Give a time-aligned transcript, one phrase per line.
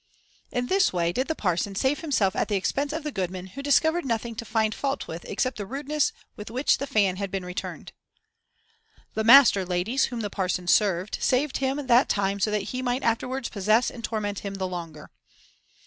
[0.49, 3.61] In this way did the parson save himself at the expense of the goodman, who
[3.61, 7.45] discovered nothing to find fault with except the rudeness with which the fan had been
[7.45, 7.91] returned.
[9.13, 13.03] "The master, ladies, whom the parson served, saved him that time so that he might
[13.03, 15.11] afterwards possess and torment him the longer."